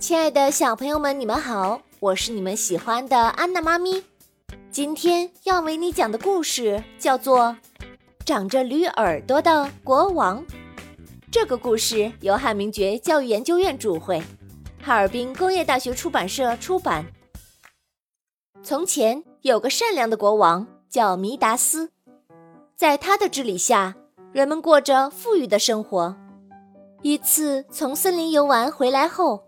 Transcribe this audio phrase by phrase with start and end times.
[0.00, 4.02] 亲爱的小朋友们，你们好，我是你们喜欢的安娜妈咪。
[4.70, 7.54] 今天要为你讲的故事叫做
[8.24, 10.42] 《长着驴耳朵的国王》。
[11.30, 14.22] 这个故事由汉明觉教育研究院主绘，
[14.82, 17.04] 哈尔滨工业大学出版社出版。
[18.62, 21.90] 从前有个善良的国王，叫弥达斯，
[22.74, 23.94] 在他的治理下，
[24.32, 26.16] 人们过着富裕的生活。
[27.02, 29.44] 一次从森林游玩回来后，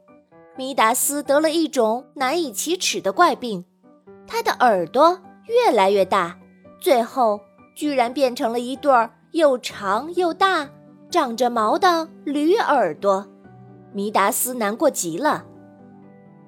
[0.55, 3.65] 弥达斯得了一种难以启齿的怪病，
[4.27, 6.39] 他的耳朵越来越大，
[6.79, 7.41] 最后
[7.75, 10.69] 居然变成了一对儿又长又大、
[11.11, 13.27] 长着毛的驴耳朵。
[13.95, 15.45] 弥达斯难过极了。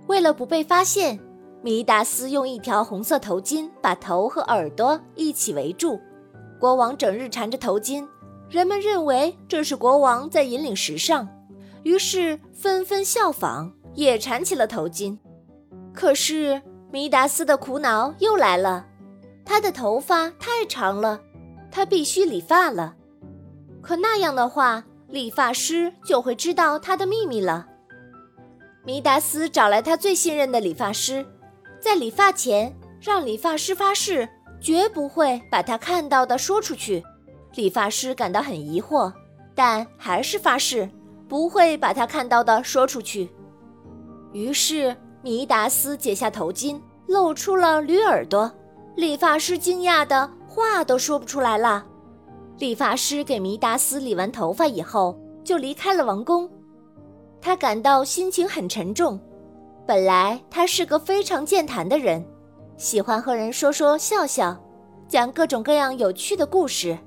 [0.06, 1.18] 为了不被发现，
[1.62, 5.98] 弥达斯用一条红色头巾把头和耳朵一起围住。
[6.60, 8.06] 国王整日缠着头巾，
[8.50, 11.26] 人们认为这是国王在引领时尚，
[11.84, 13.72] 于是纷纷效仿。
[13.94, 15.16] 也缠起了头巾，
[15.92, 18.86] 可是弥达斯的苦恼又来了。
[19.44, 21.20] 他的头发太长了，
[21.70, 22.94] 他必须理发了。
[23.82, 27.66] 可那样的话，理发师就会知道他的秘密了。
[28.84, 31.24] 弥达斯找来他最信任的理发师，
[31.78, 34.28] 在理发前让理发师发誓
[34.60, 37.04] 绝不会把他看到的说出去。
[37.54, 39.12] 理发师感到很疑惑，
[39.54, 40.90] 但还是发誓
[41.28, 43.30] 不会把他看到的说出去。
[44.34, 48.50] 于是，米达斯解下头巾，露出了驴耳朵。
[48.96, 51.86] 理发师惊讶的话都说不出来了。
[52.58, 56.50] 理发师给米达斯理完头发以后，就离开了王宫。
[57.40, 59.20] 他感到心情很沉重。
[59.86, 62.24] 本来他是个非常健谈的人，
[62.76, 64.60] 喜欢和人说说笑笑，
[65.06, 66.98] 讲各种各样有趣的故事。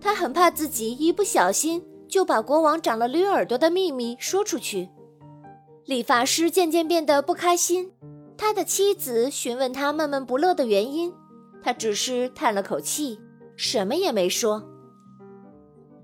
[0.00, 4.88] 他很怕自己一不小心就把国王长了驴耳朵的秘密说出去。
[5.86, 7.92] 理发师渐渐变得不开心，
[8.38, 11.12] 他的妻子询问他闷闷不乐的原因，
[11.62, 13.20] 他只是叹了口气，
[13.54, 14.62] 什么也没说。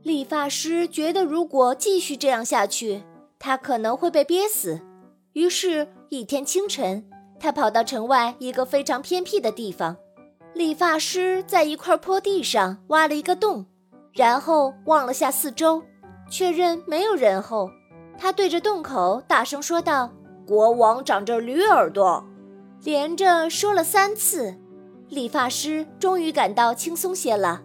[0.02, 3.02] 理发师觉得如果继续这样下去，
[3.38, 4.80] 他可能会被憋死。
[5.32, 9.96] 于是，一天清晨，他跑到城外一个非常偏僻的地方。
[10.52, 13.64] 理发师在一块坡地上挖了一个洞，
[14.12, 15.82] 然后望了下四周，
[16.30, 17.70] 确认没有人后。
[18.22, 20.10] 他对着洞口大声说道
[20.46, 22.22] ：“国王长着驴耳朵。”
[22.84, 24.54] 连着说了三次，
[25.08, 27.62] 理发师终于感到轻松些了。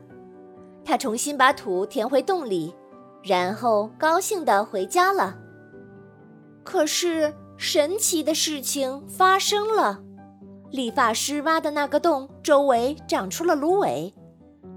[0.86, 2.74] 他重新把土填回洞里，
[3.22, 5.36] 然后高兴地回家了。
[6.64, 10.02] 可是神奇的事情发生了：
[10.72, 14.14] 理发师挖的那个洞周围长出了芦苇，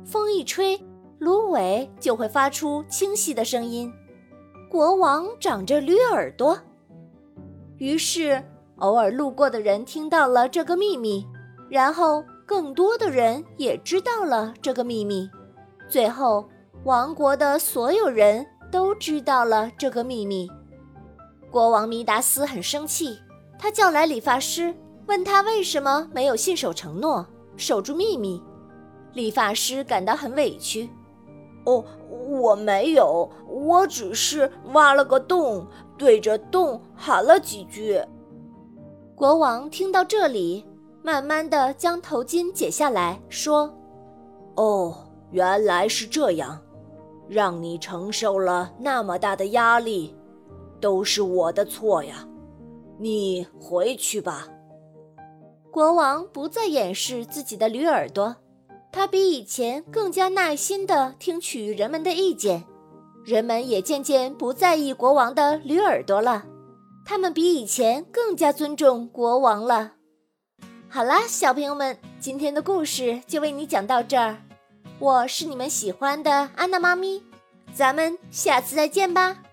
[0.04, 0.80] 风一吹，
[1.18, 3.92] 芦苇就会发出清晰的声音。
[4.78, 6.56] 国王长着驴耳朵，
[7.78, 8.40] 于是
[8.76, 11.26] 偶尔路过的人听到了这个秘密，
[11.68, 15.28] 然后更多的人也知道了这个秘密，
[15.88, 16.48] 最后
[16.84, 20.48] 王国的所有人都知道了这个秘密。
[21.50, 23.18] 国王弥达斯很生气，
[23.58, 24.72] 他叫来理发师，
[25.08, 28.40] 问他为什么没有信守承诺，守住秘密。
[29.12, 30.88] 理发师感到很委屈。
[31.68, 31.84] 哦，
[32.30, 35.66] 我没有，我只是挖了个洞，
[35.98, 38.02] 对着洞喊了几句。
[39.14, 40.64] 国王听到这里，
[41.02, 43.70] 慢慢的将头巾解下来说
[44.56, 44.96] ：“哦，
[45.30, 46.58] 原来是这样，
[47.28, 50.16] 让你承受了那么大的压力，
[50.80, 52.26] 都是我的错呀。
[52.96, 54.48] 你回去吧。”
[55.70, 58.34] 国王不再掩饰自己的驴耳朵。
[58.98, 62.64] 他比以前更加耐心地听取人们的意见，
[63.25, 66.44] 人们也渐渐不在意国王的驴耳朵了，
[67.06, 69.92] 他们比以前更加尊重国王了。
[70.88, 74.38] 好啦，小朋友们，今天的故事就为你讲到这儿，
[74.98, 77.22] 我是你们喜欢的安娜妈咪，
[77.72, 79.44] 咱们下次再见吧。